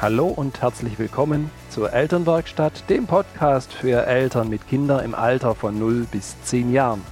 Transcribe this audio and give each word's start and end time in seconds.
Hallo 0.00 0.28
und 0.28 0.62
herzlich 0.62 0.96
willkommen 1.00 1.50
zur 1.70 1.92
Elternwerkstatt, 1.92 2.88
dem 2.88 3.08
Podcast 3.08 3.72
für 3.72 4.06
Eltern 4.06 4.48
mit 4.48 4.68
Kindern 4.68 5.04
im 5.04 5.12
Alter 5.12 5.56
von 5.56 5.76
0 5.76 6.06
bis 6.12 6.40
10 6.44 6.72
Jahren. 6.72 7.02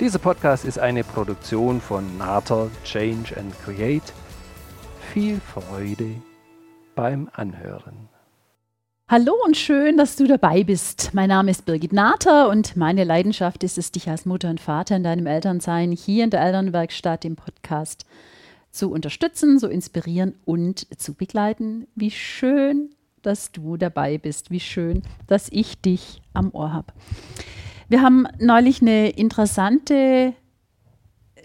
Dieser 0.00 0.18
Podcast 0.18 0.64
ist 0.64 0.78
eine 0.78 1.04
Produktion 1.04 1.78
von 1.78 2.16
Nater 2.16 2.70
Change 2.84 3.36
and 3.36 3.54
Create. 3.62 4.14
Viel 5.12 5.42
Freude 5.42 6.14
beim 6.94 7.28
Anhören. 7.34 8.08
Hallo 9.06 9.34
und 9.44 9.58
schön, 9.58 9.98
dass 9.98 10.16
du 10.16 10.26
dabei 10.26 10.64
bist. 10.64 11.10
Mein 11.12 11.28
Name 11.28 11.50
ist 11.50 11.66
Birgit 11.66 11.92
Nater 11.92 12.48
und 12.48 12.78
meine 12.78 13.04
Leidenschaft 13.04 13.62
ist 13.62 13.76
es, 13.76 13.92
dich 13.92 14.08
als 14.08 14.24
Mutter 14.24 14.48
und 14.48 14.62
Vater 14.62 14.96
in 14.96 15.04
deinem 15.04 15.26
Elternsein 15.26 15.92
hier 15.92 16.24
in 16.24 16.30
der 16.30 16.40
Elternwerkstatt 16.40 17.26
im 17.26 17.36
Podcast 17.36 18.06
zu 18.70 18.90
unterstützen, 18.90 19.58
zu 19.58 19.68
inspirieren 19.68 20.34
und 20.44 20.86
zu 20.98 21.14
begleiten. 21.14 21.86
Wie 21.94 22.10
schön, 22.10 22.90
dass 23.22 23.52
du 23.52 23.76
dabei 23.76 24.18
bist. 24.18 24.50
Wie 24.50 24.60
schön, 24.60 25.02
dass 25.26 25.48
ich 25.50 25.80
dich 25.80 26.22
am 26.32 26.50
Ohr 26.54 26.72
habe. 26.72 26.92
Wir 27.88 28.02
haben 28.02 28.26
neulich 28.38 28.80
eine 28.80 29.10
interessante 29.10 30.34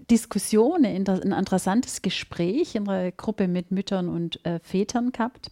Diskussion, 0.10 0.86
ein 0.86 1.06
interessantes 1.06 2.02
Gespräch 2.02 2.76
in 2.76 2.88
einer 2.88 3.12
Gruppe 3.12 3.48
mit 3.48 3.72
Müttern 3.72 4.08
und 4.10 4.46
äh, 4.46 4.60
Vätern 4.60 5.12
gehabt. 5.12 5.52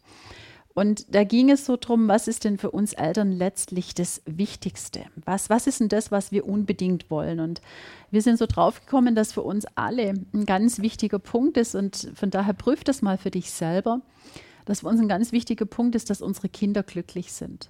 Und 0.76 1.14
da 1.14 1.24
ging 1.24 1.52
es 1.52 1.66
so 1.66 1.78
drum, 1.80 2.08
was 2.08 2.28
ist 2.28 2.46
denn 2.46 2.58
für 2.58 2.72
uns 2.72 2.94
Eltern 2.94 3.32
letztlich 3.32 3.94
das 3.94 4.24
Wichtigste? 4.26 5.06
Was, 5.24 5.50
was 5.50 5.68
ist 5.68 5.80
denn 5.80 5.90
das, 5.90 6.12
was 6.12 6.32
wir 6.32 6.48
unbedingt 6.48 7.12
wollen? 7.12 7.40
Und 7.40 7.62
wir 8.10 8.24
sind 8.24 8.40
so 8.40 8.48
draufgekommen, 8.48 9.14
dass 9.14 9.34
für 9.34 9.44
uns 9.44 9.66
alle 9.76 10.16
ein 10.34 10.46
ganz 10.46 10.80
wichtiger 10.80 11.20
Punkt 11.20 11.58
ist 11.58 11.76
und 11.76 12.12
von 12.16 12.32
daher 12.32 12.54
prüf 12.54 12.84
das 12.84 13.04
mal 13.04 13.20
für 13.20 13.30
dich 13.30 13.52
selber, 13.52 14.02
dass 14.66 14.80
für 14.80 14.88
uns 14.88 15.00
ein 15.00 15.08
ganz 15.08 15.32
wichtiger 15.32 15.66
Punkt 15.66 15.94
ist, 15.96 16.10
dass 16.10 16.24
unsere 16.24 16.50
Kinder 16.50 16.82
glücklich 16.82 17.34
sind. 17.34 17.70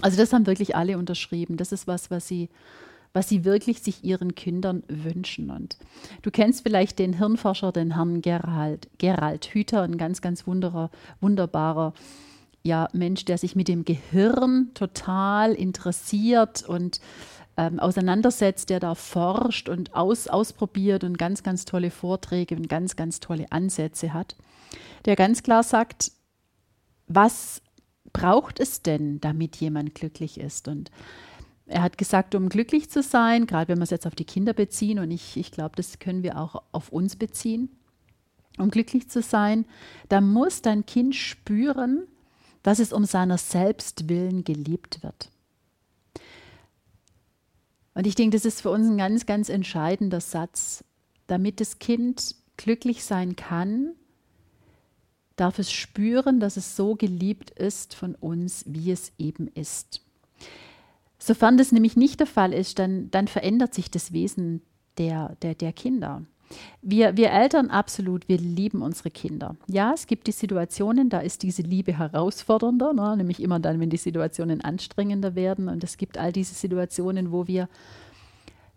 Also 0.00 0.16
das 0.16 0.32
haben 0.32 0.46
wirklich 0.46 0.76
alle 0.76 0.96
unterschrieben. 0.96 1.56
Das 1.56 1.72
ist 1.72 1.88
was, 1.88 2.10
was 2.10 2.28
sie 2.28 2.50
was 3.12 3.28
sie 3.28 3.44
wirklich 3.44 3.82
sich 3.82 4.04
ihren 4.04 4.34
Kindern 4.34 4.82
wünschen. 4.88 5.50
Und 5.50 5.76
du 6.22 6.30
kennst 6.30 6.62
vielleicht 6.62 6.98
den 6.98 7.14
Hirnforscher, 7.14 7.72
den 7.72 7.94
Herrn 7.96 8.22
Gerald, 8.22 8.88
Gerald 8.98 9.46
Hüther, 9.46 9.82
ein 9.82 9.98
ganz, 9.98 10.20
ganz 10.20 10.46
wunderer, 10.46 10.90
wunderbarer 11.20 11.92
ja, 12.62 12.88
Mensch, 12.92 13.24
der 13.24 13.38
sich 13.38 13.56
mit 13.56 13.68
dem 13.68 13.84
Gehirn 13.84 14.70
total 14.74 15.54
interessiert 15.54 16.62
und 16.62 17.00
ähm, 17.56 17.80
auseinandersetzt, 17.80 18.70
der 18.70 18.80
da 18.80 18.94
forscht 18.94 19.68
und 19.68 19.94
aus, 19.94 20.28
ausprobiert 20.28 21.04
und 21.04 21.18
ganz, 21.18 21.42
ganz 21.42 21.64
tolle 21.64 21.90
Vorträge 21.90 22.54
und 22.54 22.68
ganz, 22.68 22.96
ganz 22.96 23.20
tolle 23.20 23.50
Ansätze 23.50 24.12
hat, 24.12 24.36
der 25.04 25.16
ganz 25.16 25.42
klar 25.42 25.62
sagt, 25.62 26.12
was 27.06 27.62
braucht 28.12 28.60
es 28.60 28.82
denn, 28.82 29.20
damit 29.20 29.56
jemand 29.56 29.94
glücklich 29.94 30.38
ist? 30.38 30.68
Und 30.68 30.90
er 31.70 31.82
hat 31.82 31.98
gesagt, 31.98 32.34
um 32.34 32.48
glücklich 32.48 32.90
zu 32.90 33.00
sein, 33.02 33.46
gerade 33.46 33.68
wenn 33.68 33.78
wir 33.78 33.84
es 33.84 33.90
jetzt 33.90 34.06
auf 34.06 34.16
die 34.16 34.24
Kinder 34.24 34.52
beziehen, 34.52 34.98
und 34.98 35.10
ich, 35.10 35.36
ich 35.36 35.52
glaube, 35.52 35.76
das 35.76 36.00
können 36.00 36.24
wir 36.24 36.38
auch 36.38 36.62
auf 36.72 36.90
uns 36.90 37.14
beziehen, 37.14 37.70
um 38.58 38.70
glücklich 38.70 39.08
zu 39.08 39.22
sein, 39.22 39.64
da 40.08 40.20
muss 40.20 40.62
dein 40.62 40.84
Kind 40.84 41.14
spüren, 41.14 42.08
dass 42.64 42.80
es 42.80 42.92
um 42.92 43.04
seiner 43.04 43.38
selbst 43.38 44.08
willen 44.08 44.42
geliebt 44.42 45.02
wird. 45.02 45.30
Und 47.94 48.06
ich 48.06 48.16
denke, 48.16 48.36
das 48.36 48.44
ist 48.44 48.62
für 48.62 48.70
uns 48.70 48.88
ein 48.88 48.98
ganz, 48.98 49.24
ganz 49.26 49.48
entscheidender 49.48 50.20
Satz. 50.20 50.84
Damit 51.28 51.60
das 51.60 51.78
Kind 51.78 52.34
glücklich 52.56 53.04
sein 53.04 53.36
kann, 53.36 53.92
darf 55.36 55.58
es 55.58 55.70
spüren, 55.70 56.40
dass 56.40 56.56
es 56.56 56.74
so 56.74 56.96
geliebt 56.96 57.50
ist 57.50 57.94
von 57.94 58.16
uns, 58.16 58.64
wie 58.66 58.90
es 58.90 59.12
eben 59.18 59.46
ist. 59.48 60.02
Sofern 61.22 61.58
das 61.58 61.70
nämlich 61.70 61.96
nicht 61.96 62.18
der 62.18 62.26
Fall 62.26 62.52
ist, 62.52 62.78
dann, 62.78 63.10
dann 63.10 63.28
verändert 63.28 63.74
sich 63.74 63.90
das 63.90 64.12
Wesen 64.12 64.62
der, 64.98 65.36
der, 65.42 65.54
der 65.54 65.72
Kinder. 65.72 66.22
Wir, 66.82 67.16
wir 67.16 67.30
Eltern 67.30 67.70
absolut, 67.70 68.28
wir 68.28 68.38
lieben 68.38 68.82
unsere 68.82 69.10
Kinder. 69.10 69.54
Ja, 69.68 69.92
es 69.92 70.06
gibt 70.06 70.26
die 70.26 70.32
Situationen, 70.32 71.08
da 71.08 71.20
ist 71.20 71.42
diese 71.42 71.62
Liebe 71.62 71.96
herausfordernder, 71.96 72.92
ne? 72.92 73.16
nämlich 73.18 73.40
immer 73.40 73.60
dann, 73.60 73.78
wenn 73.78 73.90
die 73.90 73.98
Situationen 73.98 74.62
anstrengender 74.62 75.34
werden. 75.34 75.68
Und 75.68 75.84
es 75.84 75.96
gibt 75.96 76.18
all 76.18 76.32
diese 76.32 76.54
Situationen, 76.54 77.30
wo 77.30 77.46
wir 77.46 77.68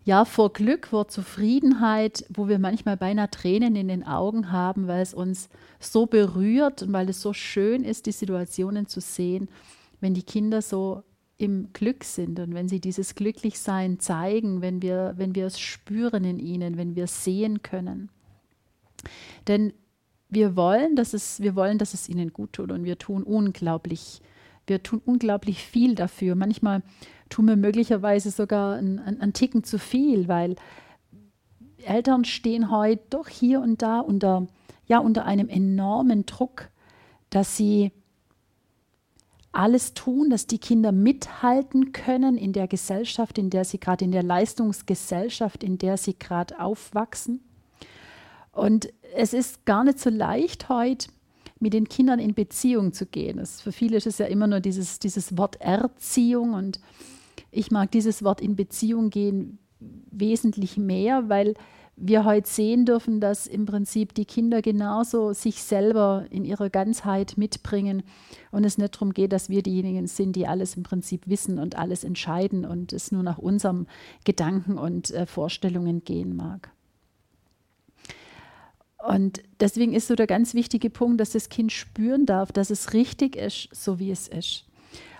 ja 0.04 0.24
vor 0.26 0.52
Glück, 0.52 0.88
vor 0.88 1.08
Zufriedenheit, 1.08 2.26
wo 2.28 2.46
wir 2.46 2.58
manchmal 2.58 2.98
beinahe 2.98 3.30
Tränen 3.30 3.74
in 3.74 3.88
den 3.88 4.06
Augen 4.06 4.52
haben, 4.52 4.86
weil 4.86 5.00
es 5.00 5.14
uns 5.14 5.48
so 5.80 6.06
berührt 6.06 6.82
und 6.82 6.92
weil 6.92 7.08
es 7.08 7.22
so 7.22 7.32
schön 7.32 7.84
ist, 7.84 8.06
die 8.06 8.12
Situationen 8.12 8.86
zu 8.86 9.00
sehen, 9.00 9.48
wenn 10.00 10.14
die 10.14 10.22
Kinder 10.22 10.60
so 10.62 11.02
im 11.44 11.72
Glück 11.72 12.04
sind 12.04 12.40
und 12.40 12.54
wenn 12.54 12.68
sie 12.68 12.80
dieses 12.80 13.14
Glücklichsein 13.14 14.00
zeigen, 14.00 14.62
wenn 14.62 14.82
wir, 14.82 15.14
wenn 15.16 15.34
wir 15.34 15.46
es 15.46 15.60
spüren 15.60 16.24
in 16.24 16.38
ihnen, 16.38 16.76
wenn 16.76 16.96
wir 16.96 17.04
es 17.04 17.24
sehen 17.24 17.62
können. 17.62 18.10
Denn 19.46 19.72
wir 20.28 20.56
wollen, 20.56 20.96
dass 20.96 21.14
es, 21.14 21.40
wir 21.40 21.54
wollen, 21.54 21.78
dass 21.78 21.94
es 21.94 22.08
ihnen 22.08 22.32
gut 22.32 22.54
tut 22.54 22.72
und 22.72 22.84
wir 22.84 22.98
tun 22.98 23.22
unglaublich, 23.22 24.20
wir 24.66 24.82
tun 24.82 25.00
unglaublich 25.04 25.62
viel 25.62 25.94
dafür. 25.94 26.34
Manchmal 26.34 26.82
tun 27.28 27.46
wir 27.46 27.56
möglicherweise 27.56 28.30
sogar 28.30 28.76
einen, 28.76 28.98
einen 28.98 29.32
Ticken 29.32 29.64
zu 29.64 29.78
viel, 29.78 30.28
weil 30.28 30.56
Eltern 31.84 32.24
stehen 32.24 32.70
heute 32.70 33.02
doch 33.10 33.28
hier 33.28 33.60
und 33.60 33.82
da 33.82 34.00
unter, 34.00 34.46
ja, 34.86 34.98
unter 34.98 35.24
einem 35.24 35.48
enormen 35.48 36.26
Druck, 36.26 36.70
dass 37.30 37.56
sie 37.56 37.92
alles 39.54 39.94
tun, 39.94 40.30
dass 40.30 40.46
die 40.46 40.58
Kinder 40.58 40.92
mithalten 40.92 41.92
können 41.92 42.36
in 42.36 42.52
der 42.52 42.68
Gesellschaft, 42.68 43.38
in 43.38 43.50
der 43.50 43.64
sie 43.64 43.78
gerade, 43.78 44.04
in 44.04 44.12
der 44.12 44.22
Leistungsgesellschaft, 44.22 45.62
in 45.62 45.78
der 45.78 45.96
sie 45.96 46.18
gerade 46.18 46.58
aufwachsen. 46.60 47.40
Und 48.52 48.88
es 49.14 49.32
ist 49.32 49.64
gar 49.64 49.84
nicht 49.84 50.00
so 50.00 50.10
leicht 50.10 50.68
heute, 50.68 51.08
mit 51.60 51.72
den 51.72 51.88
Kindern 51.88 52.18
in 52.18 52.34
Beziehung 52.34 52.92
zu 52.92 53.06
gehen. 53.06 53.38
Das, 53.38 53.60
für 53.60 53.72
viele 53.72 53.96
ist 53.96 54.06
es 54.06 54.18
ja 54.18 54.26
immer 54.26 54.46
nur 54.46 54.60
dieses, 54.60 54.98
dieses 54.98 55.38
Wort 55.38 55.60
Erziehung 55.60 56.52
und 56.52 56.80
ich 57.50 57.70
mag 57.70 57.90
dieses 57.92 58.22
Wort 58.22 58.40
in 58.40 58.56
Beziehung 58.56 59.10
gehen 59.10 59.58
wesentlich 60.10 60.76
mehr, 60.76 61.28
weil 61.28 61.54
wir 61.96 62.24
heute 62.24 62.48
sehen 62.48 62.84
dürfen, 62.84 63.20
dass 63.20 63.46
im 63.46 63.66
Prinzip 63.66 64.14
die 64.14 64.24
Kinder 64.24 64.62
genauso 64.62 65.32
sich 65.32 65.62
selber 65.62 66.26
in 66.30 66.44
ihrer 66.44 66.68
Ganzheit 66.70 67.34
mitbringen 67.36 68.02
und 68.50 68.64
es 68.64 68.78
nicht 68.78 68.94
darum 68.94 69.12
geht, 69.12 69.32
dass 69.32 69.48
wir 69.48 69.62
diejenigen 69.62 70.06
sind, 70.06 70.34
die 70.34 70.46
alles 70.46 70.76
im 70.76 70.82
Prinzip 70.82 71.28
wissen 71.28 71.58
und 71.58 71.76
alles 71.76 72.02
entscheiden 72.02 72.64
und 72.64 72.92
es 72.92 73.12
nur 73.12 73.22
nach 73.22 73.38
unserem 73.38 73.86
Gedanken 74.24 74.76
und 74.76 75.12
äh, 75.12 75.26
Vorstellungen 75.26 76.04
gehen 76.04 76.34
mag. 76.34 76.70
Und 79.06 79.42
deswegen 79.60 79.92
ist 79.92 80.08
so 80.08 80.14
der 80.14 80.26
ganz 80.26 80.54
wichtige 80.54 80.88
Punkt, 80.88 81.20
dass 81.20 81.32
das 81.32 81.50
Kind 81.50 81.72
spüren 81.72 82.24
darf, 82.24 82.52
dass 82.52 82.70
es 82.70 82.94
richtig 82.94 83.36
ist, 83.36 83.68
so 83.72 83.98
wie 83.98 84.10
es 84.10 84.28
ist. 84.28 84.64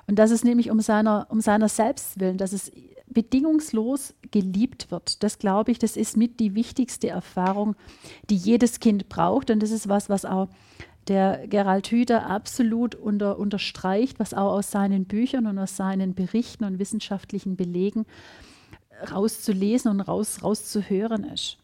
Und 0.06 0.18
dass 0.18 0.30
es 0.30 0.42
nämlich 0.42 0.70
um 0.70 0.80
seiner, 0.80 1.26
um 1.30 1.40
seiner 1.40 1.68
selbst 1.68 2.18
willen, 2.18 2.38
dass 2.38 2.52
es 2.52 2.72
bedingungslos 3.14 4.14
geliebt 4.30 4.90
wird. 4.90 5.22
Das 5.22 5.38
glaube 5.38 5.72
ich, 5.72 5.78
das 5.78 5.96
ist 5.96 6.16
mit 6.16 6.40
die 6.40 6.54
wichtigste 6.54 7.08
Erfahrung, 7.08 7.76
die 8.28 8.36
jedes 8.36 8.80
Kind 8.80 9.08
braucht. 9.08 9.50
Und 9.50 9.62
das 9.62 9.70
ist 9.70 9.88
was, 9.88 10.08
was 10.08 10.24
auch 10.24 10.48
der 11.08 11.46
Gerald 11.48 11.88
Hüther 11.88 12.26
absolut 12.26 12.94
unter, 12.94 13.38
unterstreicht, 13.38 14.18
was 14.18 14.34
auch 14.34 14.52
aus 14.52 14.70
seinen 14.70 15.04
Büchern 15.04 15.46
und 15.46 15.58
aus 15.58 15.76
seinen 15.76 16.14
Berichten 16.14 16.64
und 16.64 16.78
wissenschaftlichen 16.78 17.56
Belegen 17.56 18.06
rauszulesen 19.10 19.90
und 19.90 20.00
raus, 20.00 20.42
rauszuhören 20.42 21.24
ist. 21.24 21.58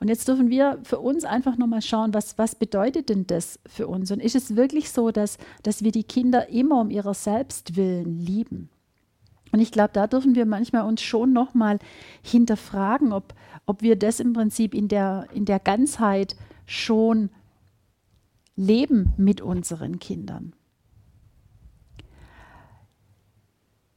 Und 0.00 0.08
jetzt 0.08 0.26
dürfen 0.26 0.50
wir 0.50 0.80
für 0.82 0.98
uns 0.98 1.24
einfach 1.24 1.56
nochmal 1.56 1.82
schauen, 1.82 2.12
was, 2.12 2.38
was 2.38 2.54
bedeutet 2.54 3.08
denn 3.08 3.26
das 3.26 3.60
für 3.66 3.86
uns? 3.86 4.10
Und 4.10 4.20
ist 4.20 4.34
es 4.34 4.56
wirklich 4.56 4.90
so, 4.90 5.10
dass, 5.10 5.38
dass 5.62 5.84
wir 5.84 5.92
die 5.92 6.04
Kinder 6.04 6.48
immer 6.48 6.80
um 6.80 6.90
ihrer 6.90 7.14
Selbstwillen 7.14 8.18
lieben? 8.18 8.68
Und 9.52 9.60
ich 9.60 9.72
glaube, 9.72 9.90
da 9.92 10.06
dürfen 10.06 10.34
wir 10.34 10.46
manchmal 10.46 10.86
uns 10.86 11.02
schon 11.02 11.32
nochmal 11.32 11.78
hinterfragen, 12.22 13.12
ob, 13.12 13.34
ob 13.66 13.82
wir 13.82 13.96
das 13.96 14.20
im 14.20 14.32
Prinzip 14.32 14.74
in 14.74 14.88
der, 14.88 15.26
in 15.34 15.44
der 15.44 15.58
Ganzheit 15.58 16.36
schon 16.66 17.30
leben 18.56 19.12
mit 19.16 19.40
unseren 19.40 19.98
Kindern. 19.98 20.52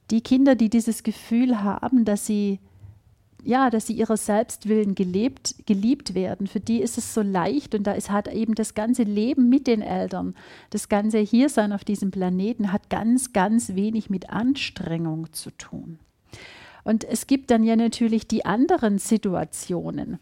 Die 0.09 0.21
Kinder, 0.21 0.55
die 0.55 0.69
dieses 0.69 1.03
Gefühl 1.03 1.63
haben, 1.63 2.05
dass 2.05 2.25
sie 2.25 2.59
ja, 3.43 3.69
dass 3.69 3.87
sie 3.87 3.93
ihrer 3.93 4.17
Selbstwillen 4.17 4.95
gelebt, 4.95 5.55
geliebt 5.65 6.15
werden. 6.15 6.47
Für 6.47 6.59
die 6.59 6.81
ist 6.81 6.97
es 6.97 7.13
so 7.13 7.21
leicht 7.21 7.75
und 7.75 7.83
da 7.83 7.91
ist, 7.93 8.09
hat 8.09 8.27
eben 8.27 8.55
das 8.55 8.73
ganze 8.73 9.03
Leben 9.03 9.49
mit 9.49 9.67
den 9.67 9.81
Eltern, 9.81 10.35
das 10.69 10.89
ganze 10.89 11.19
Hiersein 11.19 11.73
auf 11.73 11.83
diesem 11.83 12.11
Planeten 12.11 12.71
hat 12.71 12.89
ganz, 12.89 13.33
ganz 13.33 13.75
wenig 13.75 14.09
mit 14.09 14.29
Anstrengung 14.29 15.31
zu 15.33 15.51
tun. 15.51 15.99
Und 16.83 17.03
es 17.03 17.27
gibt 17.27 17.51
dann 17.51 17.63
ja 17.63 17.75
natürlich 17.75 18.27
die 18.27 18.45
anderen 18.45 18.97
Situationen, 18.97 20.19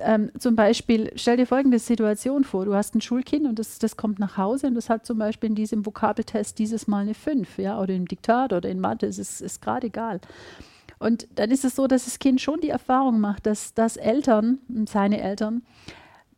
Ähm, 0.00 0.32
zum 0.38 0.56
Beispiel, 0.56 1.12
stell 1.14 1.36
dir 1.36 1.46
folgende 1.46 1.78
Situation 1.78 2.42
vor: 2.44 2.64
Du 2.64 2.74
hast 2.74 2.94
ein 2.96 3.00
Schulkind 3.00 3.46
und 3.46 3.58
das, 3.60 3.78
das 3.78 3.96
kommt 3.96 4.18
nach 4.18 4.36
Hause 4.36 4.66
und 4.66 4.74
das 4.74 4.90
hat 4.90 5.06
zum 5.06 5.18
Beispiel 5.18 5.50
in 5.50 5.54
diesem 5.54 5.86
Vokabeltest 5.86 6.58
dieses 6.58 6.88
Mal 6.88 7.02
eine 7.02 7.14
5, 7.14 7.58
ja, 7.58 7.80
oder 7.80 7.94
im 7.94 8.06
Diktat 8.06 8.52
oder 8.52 8.68
in 8.68 8.80
Mathe, 8.80 9.06
es 9.06 9.18
ist, 9.18 9.40
ist 9.40 9.62
gerade 9.62 9.86
egal. 9.86 10.20
Und 11.04 11.28
dann 11.34 11.50
ist 11.50 11.66
es 11.66 11.76
so, 11.76 11.86
dass 11.86 12.06
das 12.06 12.18
Kind 12.18 12.40
schon 12.40 12.62
die 12.62 12.70
Erfahrung 12.70 13.20
macht, 13.20 13.44
dass, 13.44 13.74
dass 13.74 13.98
Eltern, 13.98 14.60
seine 14.88 15.20
Eltern, 15.20 15.60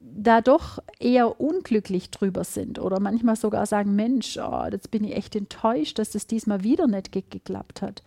da 0.00 0.40
doch 0.40 0.80
eher 0.98 1.40
unglücklich 1.40 2.10
drüber 2.10 2.42
sind 2.42 2.80
oder 2.80 2.98
manchmal 2.98 3.36
sogar 3.36 3.66
sagen, 3.66 3.94
Mensch, 3.94 4.36
oh, 4.38 4.64
jetzt 4.68 4.90
bin 4.90 5.04
ich 5.04 5.14
echt 5.14 5.36
enttäuscht, 5.36 6.00
dass 6.00 6.10
das 6.10 6.26
diesmal 6.26 6.64
wieder 6.64 6.88
nicht 6.88 7.12
ge 7.12 7.22
geklappt 7.30 7.80
hat. 7.80 8.02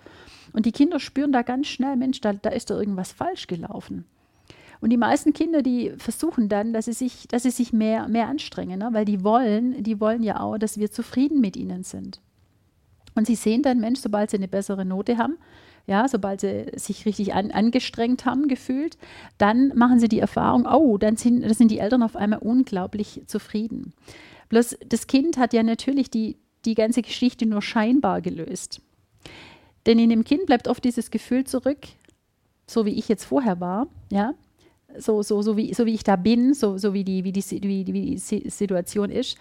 Und 0.52 0.66
die 0.66 0.74
Kinder 0.74 1.00
spüren 1.00 1.32
da 1.32 1.44
ganz 1.44 1.68
schnell, 1.68 1.96
Mensch, 1.96 2.20
da, 2.20 2.34
da 2.34 2.50
ist 2.50 2.70
da 2.70 2.78
irgendwas 2.78 3.14
falsch 3.14 3.48
gelaufen. 3.48 4.04
Und 4.82 4.90
die 4.90 4.98
meisten 4.98 5.32
Kinder, 5.32 5.62
die 5.62 5.94
versuchen 5.98 6.50
dann, 6.50 6.74
dass 6.74 6.86
sie 6.86 6.94
sich, 6.94 7.30
dass 7.30 7.44
sie 7.44 7.52
sich 7.52 7.72
mehr, 7.72 8.10
mehr 8.10 8.28
anstrengen, 8.28 8.80
ne? 8.80 8.90
weil 8.92 9.06
die 9.06 9.24
wollen, 9.24 9.82
die 9.82 10.02
wollen 10.02 10.24
ja 10.24 10.42
auch, 10.42 10.58
dass 10.58 10.78
wir 10.78 10.92
zufrieden 10.92 11.40
mit 11.40 11.56
ihnen 11.56 11.84
sind. 11.84 12.20
Und 13.16 13.28
sie 13.28 13.36
sehen 13.36 13.62
dann, 13.62 13.80
Mensch, 13.80 14.02
sobald 14.02 14.30
sie 14.30 14.38
eine 14.38 14.50
bessere 14.50 14.84
Note 14.84 15.18
haben, 15.18 15.38
ja, 15.90 16.08
sobald 16.08 16.42
sie 16.42 16.68
sich 16.76 17.08
richtig 17.08 17.34
an, 17.34 17.50
angestrengt 17.50 18.24
haben, 18.26 18.48
gefühlt, 18.48 18.96
dann 19.40 19.70
machen 19.70 20.00
sie 20.00 20.08
die 20.08 20.20
Erfahrung, 20.20 20.68
oh, 20.68 21.00
dann 21.00 21.18
sind, 21.18 21.42
dann 21.42 21.56
sind 21.56 21.72
die 21.72 21.80
Eltern 21.80 22.04
auf 22.04 22.16
einmal 22.16 22.38
unglaublich 22.40 23.24
zufrieden. 23.26 23.94
Bloß 24.50 24.78
das 24.88 25.08
Kind 25.08 25.38
hat 25.38 25.52
ja 25.52 25.64
natürlich 25.64 26.12
die, 26.12 26.38
die 26.66 26.76
ganze 26.76 27.02
Geschichte 27.02 27.48
nur 27.48 27.64
scheinbar 27.64 28.22
gelöst. 28.22 28.84
Denn 29.88 29.98
in 29.98 30.12
dem 30.12 30.24
Kind 30.24 30.46
bleibt 30.46 30.68
oft 30.68 30.84
dieses 30.84 31.10
Gefühl 31.10 31.46
zurück, 31.46 31.80
so 32.68 32.86
wie 32.86 32.94
ich 32.94 33.10
jetzt 33.10 33.26
vorher 33.26 33.60
war, 33.60 33.88
ja, 34.12 34.36
so, 34.96 35.24
so, 35.24 35.42
so, 35.42 35.58
wie, 35.58 35.74
so 35.74 35.88
wie 35.88 35.96
ich 35.96 36.04
da 36.04 36.18
bin, 36.18 36.54
so, 36.54 36.78
so 36.78 36.94
wie, 36.94 37.04
die, 37.04 37.24
wie, 37.24 37.32
die, 37.32 37.44
wie, 37.64 37.84
die, 37.84 37.94
wie 37.94 38.16
die 38.16 38.50
Situation 38.50 39.10
ist, 39.10 39.40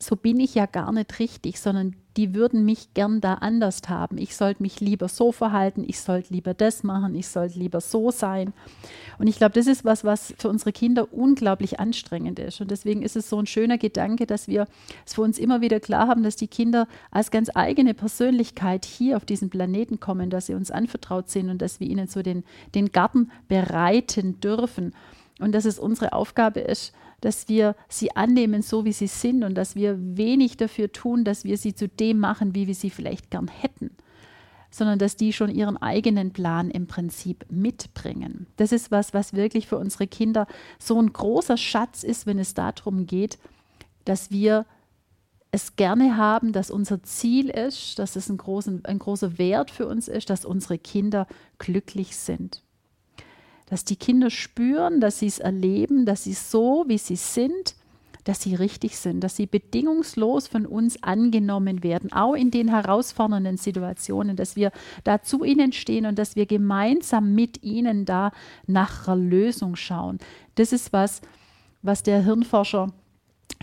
so 0.00 0.16
bin 0.16 0.40
ich 0.40 0.56
ja 0.56 0.66
gar 0.66 0.90
nicht 0.90 1.20
richtig, 1.20 1.60
sondern 1.60 1.94
die 2.18 2.34
würden 2.34 2.64
mich 2.64 2.94
gern 2.94 3.20
da 3.20 3.34
anders 3.34 3.80
haben. 3.88 4.18
Ich 4.18 4.34
sollte 4.34 4.60
mich 4.60 4.80
lieber 4.80 5.06
so 5.06 5.30
verhalten, 5.30 5.84
ich 5.86 6.00
sollte 6.00 6.34
lieber 6.34 6.52
das 6.52 6.82
machen, 6.82 7.14
ich 7.14 7.28
sollte 7.28 7.56
lieber 7.56 7.80
so 7.80 8.10
sein. 8.10 8.52
Und 9.20 9.28
ich 9.28 9.36
glaube, 9.36 9.52
das 9.52 9.68
ist 9.68 9.84
was, 9.84 10.02
was 10.02 10.34
für 10.36 10.48
unsere 10.48 10.72
Kinder 10.72 11.12
unglaublich 11.12 11.78
anstrengend 11.78 12.40
ist. 12.40 12.60
Und 12.60 12.72
deswegen 12.72 13.02
ist 13.02 13.14
es 13.14 13.30
so 13.30 13.38
ein 13.38 13.46
schöner 13.46 13.78
Gedanke, 13.78 14.26
dass 14.26 14.48
wir 14.48 14.66
es 15.06 15.14
für 15.14 15.22
uns 15.22 15.38
immer 15.38 15.60
wieder 15.60 15.78
klar 15.78 16.08
haben, 16.08 16.24
dass 16.24 16.34
die 16.34 16.48
Kinder 16.48 16.88
als 17.12 17.30
ganz 17.30 17.50
eigene 17.54 17.94
Persönlichkeit 17.94 18.84
hier 18.84 19.16
auf 19.16 19.24
diesen 19.24 19.48
Planeten 19.48 20.00
kommen, 20.00 20.28
dass 20.28 20.46
sie 20.46 20.54
uns 20.54 20.72
anvertraut 20.72 21.30
sind 21.30 21.50
und 21.50 21.62
dass 21.62 21.78
wir 21.78 21.86
ihnen 21.86 22.08
so 22.08 22.22
den, 22.22 22.42
den 22.74 22.90
Garten 22.90 23.30
bereiten 23.46 24.40
dürfen. 24.40 24.92
Und 25.38 25.52
dass 25.52 25.64
es 25.64 25.78
unsere 25.78 26.14
Aufgabe 26.14 26.58
ist, 26.58 26.92
dass 27.20 27.48
wir 27.48 27.74
sie 27.88 28.14
annehmen, 28.14 28.62
so 28.62 28.84
wie 28.84 28.92
sie 28.92 29.06
sind 29.06 29.42
und 29.44 29.54
dass 29.54 29.74
wir 29.74 29.98
wenig 29.98 30.56
dafür 30.56 30.92
tun, 30.92 31.24
dass 31.24 31.44
wir 31.44 31.58
sie 31.58 31.74
zu 31.74 31.88
dem 31.88 32.18
machen, 32.18 32.54
wie 32.54 32.66
wir 32.66 32.74
sie 32.74 32.90
vielleicht 32.90 33.30
gern 33.30 33.48
hätten, 33.48 33.90
sondern 34.70 34.98
dass 34.98 35.16
die 35.16 35.32
schon 35.32 35.50
ihren 35.50 35.76
eigenen 35.76 36.32
Plan 36.32 36.70
im 36.70 36.86
Prinzip 36.86 37.44
mitbringen. 37.50 38.46
Das 38.56 38.72
ist 38.72 38.90
was, 38.90 39.14
was 39.14 39.32
wirklich 39.32 39.66
für 39.66 39.78
unsere 39.78 40.06
Kinder 40.06 40.46
so 40.78 41.00
ein 41.00 41.12
großer 41.12 41.56
Schatz 41.56 42.02
ist, 42.02 42.26
wenn 42.26 42.38
es 42.38 42.54
darum 42.54 43.06
geht, 43.06 43.38
dass 44.04 44.30
wir 44.30 44.64
es 45.50 45.76
gerne 45.76 46.16
haben, 46.16 46.52
dass 46.52 46.70
unser 46.70 47.02
Ziel 47.02 47.48
ist, 47.48 47.98
dass 47.98 48.16
es 48.16 48.28
ein, 48.28 48.36
großen, 48.36 48.84
ein 48.84 48.98
großer 48.98 49.38
Wert 49.38 49.70
für 49.70 49.86
uns 49.86 50.06
ist, 50.06 50.30
dass 50.30 50.44
unsere 50.44 50.78
Kinder 50.78 51.26
glücklich 51.58 52.16
sind 52.16 52.62
dass 53.68 53.84
die 53.84 53.96
Kinder 53.96 54.30
spüren, 54.30 55.00
dass 55.00 55.18
sie 55.18 55.26
es 55.26 55.38
erleben, 55.38 56.06
dass 56.06 56.24
sie 56.24 56.32
so, 56.32 56.84
wie 56.86 56.98
sie 56.98 57.16
sind, 57.16 57.74
dass 58.24 58.42
sie 58.42 58.54
richtig 58.54 58.98
sind, 58.98 59.20
dass 59.20 59.36
sie 59.36 59.46
bedingungslos 59.46 60.48
von 60.48 60.66
uns 60.66 61.02
angenommen 61.02 61.82
werden, 61.82 62.12
auch 62.12 62.34
in 62.34 62.50
den 62.50 62.68
herausfordernden 62.68 63.56
Situationen, 63.56 64.36
dass 64.36 64.54
wir 64.54 64.70
da 65.02 65.22
zu 65.22 65.44
ihnen 65.44 65.72
stehen 65.72 66.04
und 66.04 66.18
dass 66.18 66.36
wir 66.36 66.44
gemeinsam 66.44 67.34
mit 67.34 67.62
ihnen 67.62 68.04
da 68.04 68.32
nach 68.66 69.08
einer 69.08 69.16
Lösung 69.16 69.76
schauen. 69.76 70.18
Das 70.56 70.72
ist 70.72 70.92
was, 70.92 71.22
was 71.80 72.02
der 72.02 72.22
Hirnforscher 72.22 72.92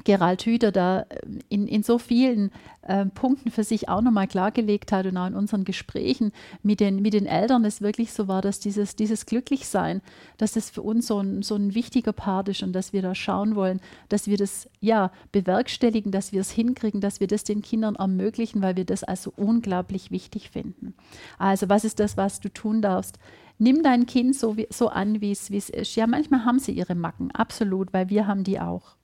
Gerald 0.03 0.44
Hüther 0.44 0.71
da 0.71 1.01
äh, 1.01 1.19
in, 1.50 1.68
in 1.68 1.83
so 1.83 1.97
vielen 1.97 2.51
äh, 2.81 3.06
Punkten 3.06 3.51
für 3.51 3.63
sich 3.63 3.89
auch 3.89 4.01
nochmal 4.01 4.27
klargelegt 4.27 4.92
hat 4.92 5.06
und 5.06 5.18
auch 5.18 5.27
in 5.27 5.36
unseren 5.36 5.63
Gesprächen 5.63 6.31
mit 6.62 6.80
den, 6.80 7.01
mit 7.01 7.13
den 7.13 7.25
Eltern 7.25 7.65
es 7.65 7.81
wirklich 7.81 8.13
so 8.13 8.27
war, 8.27 8.42
dass 8.42 8.59
dieses, 8.59 8.95
dieses 8.95 9.25
Glücklichsein, 9.25 10.01
dass 10.38 10.53
das 10.53 10.69
für 10.69 10.81
uns 10.81 11.07
so 11.07 11.19
ein, 11.19 11.42
so 11.42 11.56
ein 11.56 11.74
wichtiger 11.74 12.13
Part 12.13 12.50
ist 12.50 12.63
und 12.63 12.74
dass 12.74 12.94
wir 12.94 13.01
da 13.01 13.15
schauen 13.15 13.56
wollen, 13.56 13.81
dass 14.09 14.27
wir 14.27 14.38
das 14.38 14.69
ja 14.80 15.12
bewerkstelligen, 15.31 16.12
dass 16.12 16.31
wir 16.31 16.42
es 16.42 16.51
hinkriegen, 16.51 17.01
dass 17.01 17.19
wir 17.19 17.27
das 17.27 17.44
den 17.44 17.62
Kindern 17.62 17.95
ermöglichen, 17.95 18.62
weil 18.62 18.75
wir 18.75 18.86
das 18.86 19.03
also 19.03 19.33
unglaublich 19.36 20.12
wichtig 20.12 20.50
finden. 20.50 20.94
Also 21.39 21.69
was 21.69 21.86
ist 21.86 22.00
das, 22.00 22.18
was 22.18 22.39
du 22.39 22.50
tun 22.50 22.81
darfst? 22.81 23.18
Nimm 23.57 23.83
dein 23.83 24.06
Kind 24.06 24.36
so, 24.36 24.57
wie, 24.57 24.68
so 24.69 24.89
an, 24.89 25.21
wie 25.21 25.31
es 25.31 25.50
ist. 25.50 25.95
Ja, 25.95 26.07
manchmal 26.07 26.44
haben 26.44 26.59
sie 26.59 26.74
ihre 26.74 26.94
Macken, 26.94 27.31
absolut, 27.31 27.94
weil 27.94 28.09
wir 28.09 28.27
haben 28.27 28.44
die 28.44 28.59
auch. 28.59 28.95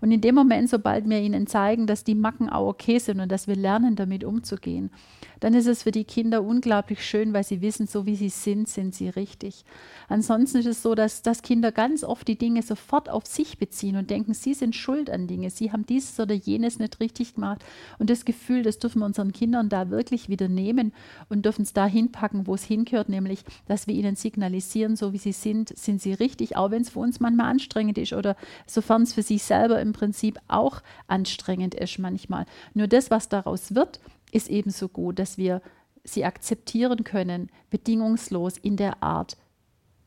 Und 0.00 0.12
in 0.12 0.20
dem 0.20 0.34
Moment, 0.34 0.68
sobald 0.68 1.08
wir 1.08 1.20
ihnen 1.20 1.46
zeigen, 1.46 1.86
dass 1.86 2.04
die 2.04 2.14
Macken 2.14 2.48
auch 2.48 2.68
okay 2.68 2.98
sind 2.98 3.20
und 3.20 3.30
dass 3.30 3.48
wir 3.48 3.56
lernen, 3.56 3.96
damit 3.96 4.24
umzugehen, 4.24 4.90
dann 5.40 5.54
ist 5.54 5.66
es 5.66 5.82
für 5.82 5.90
die 5.90 6.04
Kinder 6.04 6.42
unglaublich 6.42 7.04
schön, 7.04 7.32
weil 7.32 7.44
sie 7.44 7.60
wissen, 7.60 7.86
so 7.86 8.06
wie 8.06 8.16
sie 8.16 8.28
sind, 8.28 8.68
sind 8.68 8.94
sie 8.94 9.08
richtig. 9.08 9.64
Ansonsten 10.08 10.58
ist 10.58 10.66
es 10.66 10.82
so, 10.82 10.94
dass, 10.94 11.22
dass 11.22 11.42
Kinder 11.42 11.72
ganz 11.72 12.04
oft 12.04 12.28
die 12.28 12.36
Dinge 12.36 12.62
sofort 12.62 13.08
auf 13.08 13.26
sich 13.26 13.58
beziehen 13.58 13.96
und 13.96 14.10
denken, 14.10 14.34
sie 14.34 14.54
sind 14.54 14.76
schuld 14.76 15.10
an 15.10 15.26
Dinge, 15.26 15.50
sie 15.50 15.72
haben 15.72 15.86
dieses 15.86 16.20
oder 16.20 16.34
jenes 16.34 16.78
nicht 16.78 17.00
richtig 17.00 17.34
gemacht. 17.34 17.64
Und 17.98 18.10
das 18.10 18.24
Gefühl, 18.24 18.62
das 18.62 18.78
dürfen 18.78 19.00
wir 19.00 19.06
unseren 19.06 19.32
Kindern 19.32 19.68
da 19.68 19.90
wirklich 19.90 20.28
wieder 20.28 20.48
nehmen 20.48 20.92
und 21.28 21.44
dürfen 21.44 21.62
es 21.62 21.72
da 21.72 21.86
hinpacken, 21.86 22.46
wo 22.46 22.54
es 22.54 22.64
hingehört, 22.64 23.08
nämlich, 23.08 23.44
dass 23.66 23.86
wir 23.86 23.94
ihnen 23.94 24.16
signalisieren, 24.16 24.96
so 24.96 25.12
wie 25.12 25.18
sie 25.18 25.32
sind, 25.32 25.76
sind 25.76 26.02
sie 26.02 26.12
richtig, 26.12 26.56
auch 26.56 26.70
wenn 26.70 26.82
es 26.82 26.90
für 26.90 27.00
uns 27.00 27.20
manchmal 27.20 27.50
anstrengend 27.50 27.98
ist 27.98 28.12
oder 28.12 28.36
sofern 28.66 29.02
es 29.02 29.14
für 29.14 29.22
sie 29.22 29.38
selber 29.38 29.80
im 29.80 29.92
Prinzip 29.92 30.38
auch 30.48 30.82
anstrengend 31.08 31.74
ist 31.74 31.98
manchmal. 31.98 32.44
Nur 32.74 32.88
das, 32.88 33.10
was 33.10 33.28
daraus 33.28 33.74
wird, 33.74 34.00
ist 34.32 34.48
ebenso 34.48 34.88
gut, 34.88 35.18
dass 35.18 35.38
wir 35.38 35.62
sie 36.04 36.24
akzeptieren 36.24 37.04
können, 37.04 37.50
bedingungslos 37.68 38.56
in 38.56 38.76
der 38.76 39.02
Art, 39.02 39.36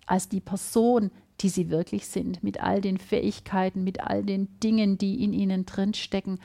als 0.06 0.30
die 0.30 0.42
Person, 0.42 1.12
die 1.42 1.50
sie 1.50 1.70
wirklich 1.70 2.08
sind, 2.08 2.44
mit 2.44 2.62
all 2.62 2.82
den 2.82 2.98
Fähigkeiten, 2.98 3.84
mit 3.84 4.02
all 4.02 4.24
den 4.24 4.60
Dingen, 4.60 4.98
die 4.98 5.24
in 5.24 5.34
ihnen 5.34 5.66
drinstecken, 5.66 6.40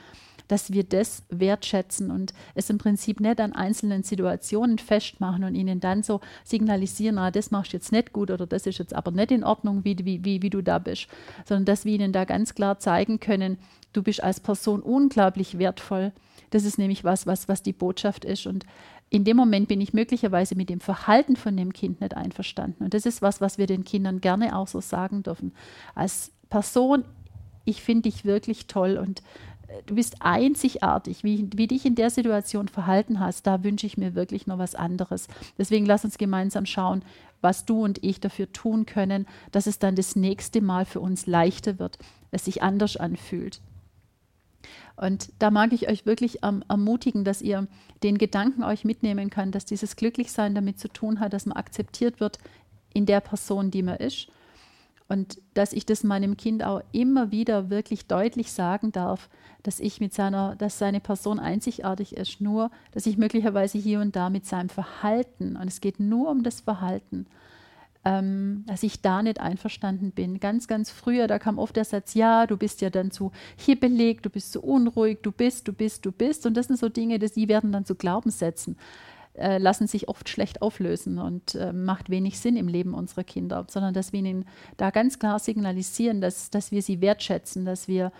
dass 0.48 0.72
wir 0.72 0.82
das 0.82 1.22
wertschätzen 1.28 2.10
und 2.10 2.32
es 2.54 2.70
im 2.70 2.78
Prinzip 2.78 3.20
nicht 3.20 3.38
an 3.38 3.52
einzelnen 3.52 4.02
Situationen 4.02 4.78
festmachen 4.78 5.44
und 5.44 5.54
ihnen 5.54 5.78
dann 5.78 6.02
so 6.02 6.20
signalisieren, 6.42 7.18
ah, 7.18 7.30
das 7.30 7.50
machst 7.50 7.72
du 7.72 7.76
jetzt 7.76 7.92
nicht 7.92 8.14
gut 8.14 8.30
oder 8.30 8.46
das 8.46 8.66
ist 8.66 8.78
jetzt 8.78 8.94
aber 8.94 9.10
nicht 9.10 9.30
in 9.30 9.44
Ordnung, 9.44 9.84
wie, 9.84 9.96
wie, 10.04 10.24
wie, 10.24 10.42
wie 10.42 10.50
du 10.50 10.62
da 10.62 10.78
bist, 10.78 11.06
sondern 11.44 11.66
dass 11.66 11.84
wir 11.84 11.94
ihnen 11.94 12.12
da 12.12 12.24
ganz 12.24 12.54
klar 12.54 12.78
zeigen 12.78 13.20
können, 13.20 13.58
du 13.92 14.02
bist 14.02 14.22
als 14.22 14.40
Person 14.40 14.80
unglaublich 14.80 15.58
wertvoll 15.58 16.12
das 16.50 16.64
ist 16.64 16.78
nämlich 16.78 17.04
was, 17.04 17.26
was, 17.26 17.48
was 17.48 17.62
die 17.62 17.72
Botschaft 17.72 18.24
ist. 18.24 18.46
Und 18.46 18.64
in 19.10 19.24
dem 19.24 19.36
Moment 19.36 19.68
bin 19.68 19.80
ich 19.80 19.92
möglicherweise 19.92 20.54
mit 20.54 20.68
dem 20.68 20.80
Verhalten 20.80 21.36
von 21.36 21.56
dem 21.56 21.72
Kind 21.72 22.00
nicht 22.00 22.14
einverstanden. 22.14 22.84
Und 22.84 22.94
das 22.94 23.06
ist 23.06 23.22
was, 23.22 23.40
was 23.40 23.58
wir 23.58 23.66
den 23.66 23.84
Kindern 23.84 24.20
gerne 24.20 24.56
auch 24.56 24.68
so 24.68 24.80
sagen 24.80 25.22
dürfen. 25.22 25.52
Als 25.94 26.32
Person, 26.50 27.04
ich 27.64 27.82
finde 27.82 28.02
dich 28.02 28.24
wirklich 28.24 28.66
toll 28.66 28.98
und 28.98 29.20
äh, 29.68 29.82
du 29.86 29.94
bist 29.94 30.16
einzigartig, 30.20 31.24
wie, 31.24 31.48
wie 31.54 31.66
dich 31.66 31.86
in 31.86 31.94
der 31.94 32.10
Situation 32.10 32.68
verhalten 32.68 33.20
hast, 33.20 33.46
da 33.46 33.64
wünsche 33.64 33.86
ich 33.86 33.96
mir 33.96 34.14
wirklich 34.14 34.46
noch 34.46 34.58
was 34.58 34.74
anderes. 34.74 35.28
Deswegen 35.56 35.86
lass 35.86 36.04
uns 36.04 36.18
gemeinsam 36.18 36.66
schauen, 36.66 37.02
was 37.40 37.64
du 37.64 37.84
und 37.84 38.02
ich 38.04 38.20
dafür 38.20 38.52
tun 38.52 38.84
können, 38.84 39.26
dass 39.52 39.66
es 39.66 39.78
dann 39.78 39.94
das 39.94 40.16
nächste 40.16 40.60
Mal 40.60 40.84
für 40.84 41.00
uns 41.00 41.26
leichter 41.26 41.78
wird, 41.78 41.98
es 42.30 42.44
sich 42.44 42.62
anders 42.62 42.96
anfühlt. 42.96 43.60
Und 44.98 45.30
da 45.38 45.50
mag 45.50 45.72
ich 45.72 45.88
euch 45.88 46.06
wirklich 46.06 46.40
ähm, 46.42 46.64
ermutigen, 46.68 47.24
dass 47.24 47.40
ihr 47.40 47.68
den 48.02 48.18
Gedanken 48.18 48.64
euch 48.64 48.84
mitnehmen 48.84 49.30
könnt, 49.30 49.54
dass 49.54 49.64
dieses 49.64 49.96
Glücklichsein 49.96 50.54
damit 50.54 50.80
zu 50.80 50.88
tun 50.88 51.20
hat, 51.20 51.32
dass 51.32 51.46
man 51.46 51.56
akzeptiert 51.56 52.20
wird 52.20 52.38
in 52.92 53.06
der 53.06 53.20
Person, 53.20 53.70
die 53.70 53.82
man 53.82 53.96
ist. 53.96 54.28
Und 55.08 55.38
dass 55.54 55.72
ich 55.72 55.86
das 55.86 56.04
meinem 56.04 56.36
Kind 56.36 56.62
auch 56.62 56.82
immer 56.92 57.30
wieder 57.30 57.70
wirklich 57.70 58.06
deutlich 58.08 58.52
sagen 58.52 58.92
darf, 58.92 59.30
dass 59.62 59.80
ich 59.80 60.00
mit 60.00 60.12
seiner, 60.12 60.54
dass 60.56 60.78
seine 60.78 61.00
Person 61.00 61.38
einzigartig 61.38 62.16
ist, 62.16 62.40
nur, 62.40 62.70
dass 62.92 63.06
ich 63.06 63.16
möglicherweise 63.16 63.78
hier 63.78 64.00
und 64.00 64.16
da 64.16 64.28
mit 64.28 64.46
seinem 64.46 64.68
Verhalten, 64.68 65.56
und 65.56 65.68
es 65.68 65.80
geht 65.80 65.98
nur 65.98 66.28
um 66.28 66.42
das 66.42 66.60
Verhalten, 66.60 67.26
ähm, 68.04 68.64
dass 68.66 68.82
ich 68.82 69.02
da 69.02 69.22
nicht 69.22 69.40
einverstanden 69.40 70.12
bin. 70.12 70.40
Ganz, 70.40 70.68
ganz 70.68 70.90
früher, 70.90 71.26
da 71.26 71.38
kam 71.38 71.58
oft 71.58 71.76
der 71.76 71.84
Satz, 71.84 72.14
ja, 72.14 72.46
du 72.46 72.56
bist 72.56 72.80
ja 72.80 72.90
dann 72.90 73.10
zu 73.10 73.32
hibbelig, 73.56 74.22
du 74.22 74.30
bist 74.30 74.52
zu 74.52 74.62
unruhig, 74.62 75.18
du 75.22 75.32
bist, 75.32 75.68
du 75.68 75.72
bist, 75.72 76.06
du 76.06 76.12
bist. 76.12 76.46
Und 76.46 76.56
das 76.56 76.68
sind 76.68 76.78
so 76.78 76.88
Dinge, 76.88 77.18
die 77.18 77.48
werden 77.48 77.72
dann 77.72 77.84
zu 77.84 77.94
Glaubenssätzen. 77.94 78.76
äh, 79.38 79.58
lassen 79.58 79.86
sich 79.86 80.08
oft 80.08 80.28
schlecht 80.28 80.62
auflösen 80.62 81.18
und 81.18 81.54
äh, 81.54 81.72
macht 81.72 82.10
wenig 82.10 82.38
Sinn 82.38 82.56
im 82.56 82.68
Leben 82.68 82.94
unserer 82.94 83.24
Kinder, 83.24 83.66
sondern 83.68 83.94
dass 83.94 84.12
wir 84.12 84.20
ihnen 84.20 84.44
da 84.76 84.90
ganz 84.90 85.18
klar 85.18 85.38
signalisieren, 85.38 86.20
dass, 86.20 86.50
dass 86.50 86.72
wir 86.72 86.82
sie 86.82 87.00
wertschätzen, 87.00 87.64
dass 87.64 87.88
wir 87.88 88.12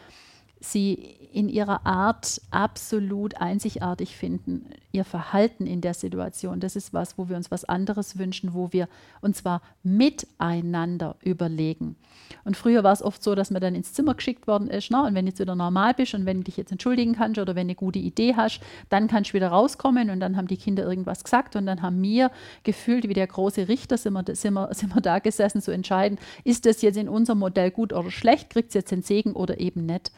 sie 0.61 0.95
in 1.33 1.49
ihrer 1.49 1.87
Art 1.87 2.41
absolut 2.51 3.41
einzigartig 3.41 4.17
finden, 4.17 4.71
ihr 4.93 5.05
Verhalten 5.05 5.67
in 5.67 5.81
der 5.81 5.95
Situation. 5.95 6.61
Das 6.61 6.75
ist 6.75 6.93
was, 6.93 7.19
wo 7.19 7.29
wir 7.29 7.37
uns 7.37 7.51
was 7.51 7.65
anderes 7.65 8.19
wünschen, 8.19 8.55
wo 8.55 8.73
wir 8.73 8.89
und 9.21 9.37
zwar 9.37 9.63
miteinander 9.83 11.17
überlegen. 11.23 11.97
Und 12.45 12.57
früher 12.57 12.83
war 12.83 12.93
es 12.93 13.03
oft 13.03 13.23
so, 13.23 13.35
dass 13.35 13.51
man 13.51 13.61
dann 13.61 13.75
ins 13.75 13.93
Zimmer 13.93 14.15
geschickt 14.15 14.47
worden 14.47 14.69
ist. 14.69 14.91
Na, 14.91 15.07
und 15.07 15.15
wenn 15.15 15.27
du 15.27 15.31
jetzt 15.31 15.41
wieder 15.41 15.55
normal 15.55 15.95
bist 15.95 16.15
und 16.15 16.27
wenn 16.27 16.39
du 16.39 16.45
dich 16.45 16.57
jetzt 16.57 16.73
entschuldigen 16.73 17.15
kannst 17.15 17.39
oder 17.39 17.55
wenn 17.55 17.69
du 17.69 17.73
eine 17.73 17.75
gute 17.75 17.99
Idee 17.99 18.35
hast, 18.35 18.61
dann 18.89 19.09
kannst 19.09 19.31
du 19.31 19.35
wieder 19.35 19.49
rauskommen 19.49 20.11
und 20.11 20.21
dann 20.21 20.37
haben 20.37 20.49
die 20.49 20.57
Kinder 20.57 20.85
irgendwas 20.85 21.25
gesagt 21.25 21.57
und 21.57 21.67
dann 21.67 21.83
haben 21.83 22.03
wir 22.03 22.31
gefühlt, 22.65 23.09
wie 23.09 23.15
der 23.15 23.27
große 23.27 23.69
Richter, 23.69 23.99
sind 23.99 24.15
wir, 24.15 24.25
sind 24.35 24.55
wir, 24.55 24.69
sind 24.75 24.95
wir 24.95 25.01
da 25.01 25.19
gesessen 25.19 25.61
zu 25.61 25.71
entscheiden, 25.71 26.19
ist 26.45 26.67
das 26.67 26.83
jetzt 26.83 26.97
in 26.97 27.09
unserem 27.09 27.39
Modell 27.39 27.71
gut 27.71 27.93
oder 27.93 28.11
schlecht, 28.11 28.51
kriegt 28.51 28.69
es 28.69 28.75
jetzt 28.75 28.91
den 28.91 29.03
Segen 29.03 29.33
oder 29.33 29.61
eben 29.61 29.87
nicht. 29.87 30.11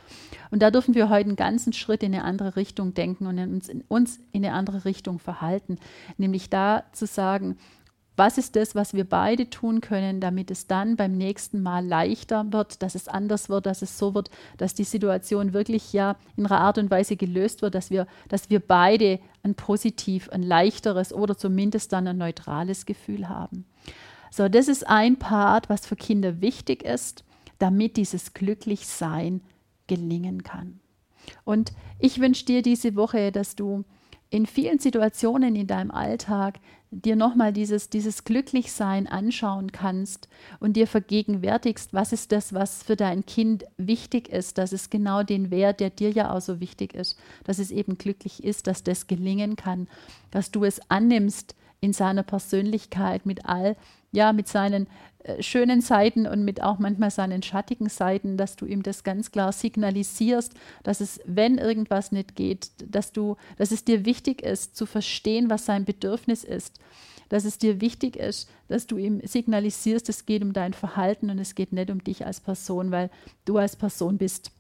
Und 0.51 0.63
da 0.63 0.71
dürfen 0.71 0.95
wir 0.95 1.09
heute 1.09 1.29
einen 1.29 1.37
ganzen 1.37 1.73
Schritt 1.73 2.03
in 2.03 2.15
eine 2.15 2.25
andere 2.25 2.57
Richtung 2.57 2.95
denken 2.95 3.27
und 3.27 3.39
uns 3.39 3.69
in, 3.69 3.83
uns 3.89 4.21
in 4.33 4.45
eine 4.45 4.55
andere 4.55 4.85
Richtung 4.85 5.19
verhalten. 5.19 5.79
Nämlich 6.17 6.51
da 6.51 6.85
zu 6.93 7.07
sagen, 7.07 7.57
was 8.21 8.37
ist 8.37 8.55
das, 8.55 8.75
was 8.75 8.93
wir 8.93 9.09
beide 9.09 9.49
tun 9.49 9.81
können, 9.81 10.21
damit 10.21 10.51
es 10.51 10.67
dann 10.67 10.97
beim 10.97 11.13
nächsten 11.13 11.63
Mal 11.63 11.87
leichter 11.87 12.53
wird, 12.53 12.83
dass 12.83 12.95
es 12.95 13.09
anders 13.09 13.49
wird, 13.49 13.65
dass 13.65 13.81
es 13.81 13.97
so 13.99 14.15
wird, 14.15 14.31
dass 14.59 14.75
die 14.75 14.85
Situation 14.85 15.55
wirklich 15.55 15.95
ja 15.95 16.17
in 16.37 16.45
einer 16.45 16.61
Art 16.61 16.77
und 16.77 16.91
Weise 16.91 17.17
gelöst 17.17 17.63
wird, 17.63 17.75
dass 17.75 17.91
wir, 17.91 18.07
dass 18.29 18.51
wir 18.51 18.61
beide 18.61 19.21
ein 19.43 19.55
positiv, 19.55 20.29
ein 20.29 20.43
leichteres 20.43 21.15
oder 21.15 21.39
zumindest 21.39 21.95
dann 21.95 22.07
ein 22.07 22.19
neutrales 22.19 22.85
Gefühl 22.85 23.31
haben. 23.31 23.65
So, 24.31 24.51
das 24.51 24.69
ist 24.69 24.87
ein 24.87 25.19
Part, 25.19 25.71
was 25.71 25.87
für 25.87 25.97
Kinder 25.97 26.43
wichtig 26.43 26.83
ist, 26.83 27.25
damit 27.59 27.97
dieses 27.97 28.35
Glücklichsein 28.35 29.41
gelingen 29.91 30.45
kann. 30.45 30.79
Und 31.45 31.73
ich 31.99 32.21
wünsche 32.21 32.47
dir 32.47 32.63
diese 32.63 32.95
Woche, 32.95 33.33
dass 33.33 33.57
du 33.57 33.85
in 34.31 34.47
vielen 34.47 34.79
Situationen 34.79 35.57
in 35.57 35.67
deinem 35.67 35.91
Alltag 35.91 36.61
dir 36.93 37.17
nochmal 37.17 37.53
dieses, 37.53 37.91
dieses 37.91 38.25
Glücklichsein 38.25 39.09
anschauen 39.09 39.73
kannst 39.73 40.29
und 40.61 40.75
dir 40.75 40.87
vergegenwärtigst, 40.87 41.93
was 41.93 42.13
ist 42.13 42.31
das, 42.31 42.53
was 42.53 42.85
für 42.85 42.97
dein 42.97 43.27
Kind 43.27 43.65
wichtig 43.77 44.29
ist, 44.29 44.59
dass 44.59 44.73
es 44.73 44.91
genau 44.91 45.25
den 45.25 45.51
Wert, 45.51 45.81
der 45.81 45.91
dir 45.91 46.11
ja 46.11 46.33
auch 46.33 46.41
so 46.41 46.61
wichtig 46.61 46.95
ist, 46.95 47.19
dass 47.45 47.59
es 47.59 47.73
eben 47.73 47.99
glücklich 47.99 48.45
ist, 48.45 48.69
dass 48.69 48.85
das 48.85 49.09
gelingen 49.09 49.57
kann, 49.57 49.89
dass 50.31 50.53
du 50.53 50.65
es 50.65 50.81
annimmst 50.89 51.57
in 51.81 51.93
seiner 51.93 52.23
Persönlichkeit 52.23 53.27
mit 53.27 53.47
all, 53.47 53.77
ja, 54.13 54.33
mit 54.33 54.49
seinen 54.49 54.87
schönen 55.41 55.81
Seiten 55.81 56.27
und 56.27 56.45
mit 56.45 56.63
auch 56.63 56.79
manchmal 56.79 57.11
seinen 57.11 57.43
schattigen 57.43 57.89
Seiten, 57.89 58.37
dass 58.37 58.57
du 58.57 58.67
ihm 58.67 58.83
das 58.83 59.05
ganz 59.05 59.31
klar 59.31 59.53
signalisierst, 59.53 60.55
dass 60.83 61.01
es, 61.01 61.21
wenn 61.27 61.59
irgendwas 61.59 62.11
nicht 62.11 62.37
geht, 62.37 62.71
dass 62.89 63.13
du, 63.13 63.37
dass 63.59 63.71
es 63.71 63.85
dir 63.85 64.05
wichtig 64.05 64.43
ist, 64.43 64.77
zu 64.77 64.87
verstehen, 64.87 65.51
was 65.51 65.67
sein 65.67 65.85
Bedürfnis 65.85 66.43
ist, 66.45 66.81
dass 67.29 67.45
es 67.45 67.59
dir 67.59 67.81
wichtig 67.81 68.17
ist, 68.17 68.49
dass 68.69 68.87
du 68.87 68.97
ihm 68.97 69.21
signalisierst, 69.23 70.09
es 70.09 70.27
geht 70.27 70.43
um 70.43 70.53
dein 70.53 70.73
Verhalten 70.73 71.31
und 71.31 71.39
es 71.39 71.55
geht 71.55 71.73
nicht 71.73 71.91
um 71.91 72.03
dich 72.03 72.25
als 72.25 72.41
Person, 72.41 72.91
weil 72.91 73.11
du 73.45 73.59
als 73.59 73.77
Person 73.77 74.19
bist 74.19 74.51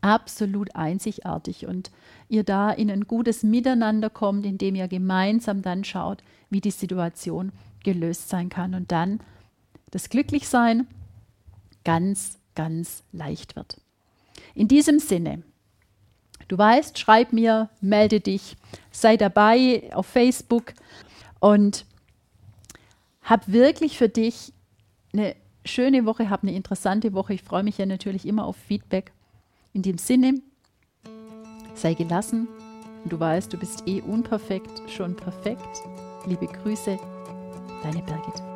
absolut 0.00 0.74
einzigartig 0.76 1.66
und 1.66 1.90
ihr 2.28 2.44
da 2.44 2.70
in 2.70 2.90
ein 2.90 3.06
gutes 3.06 3.42
Miteinander 3.42 4.10
kommt, 4.10 4.44
indem 4.44 4.74
ihr 4.74 4.88
gemeinsam 4.88 5.62
dann 5.62 5.84
schaut, 5.84 6.22
wie 6.50 6.60
die 6.60 6.70
Situation 6.70 7.52
gelöst 7.84 8.28
sein 8.28 8.48
kann. 8.48 8.74
Und 8.74 8.92
dann 8.92 9.20
das 9.90 10.08
Glücklichsein 10.08 10.86
ganz, 11.84 12.38
ganz 12.54 13.02
leicht 13.12 13.56
wird. 13.56 13.80
In 14.54 14.68
diesem 14.68 14.98
Sinne, 14.98 15.42
du 16.48 16.58
weißt, 16.58 16.98
schreib 16.98 17.32
mir, 17.32 17.70
melde 17.80 18.20
dich, 18.20 18.56
sei 18.90 19.16
dabei 19.16 19.90
auf 19.94 20.06
Facebook 20.06 20.74
und 21.40 21.86
hab 23.22 23.48
wirklich 23.48 23.98
für 23.98 24.08
dich 24.08 24.52
eine 25.12 25.36
schöne 25.64 26.04
Woche, 26.06 26.30
hab 26.30 26.42
eine 26.42 26.54
interessante 26.54 27.12
Woche. 27.12 27.34
Ich 27.34 27.42
freue 27.42 27.62
mich 27.62 27.78
ja 27.78 27.86
natürlich 27.86 28.26
immer 28.26 28.46
auf 28.46 28.56
Feedback. 28.56 29.12
In 29.72 29.82
dem 29.82 29.98
Sinne, 29.98 30.40
sei 31.74 31.94
gelassen. 31.94 32.48
Du 33.04 33.20
weißt, 33.20 33.52
du 33.52 33.58
bist 33.58 33.84
eh 33.86 34.00
unperfekt, 34.00 34.82
schon 34.90 35.14
perfekt. 35.14 35.82
Liebe 36.26 36.46
Grüße, 36.46 36.98
deine 37.82 38.02
Birgit. 38.02 38.47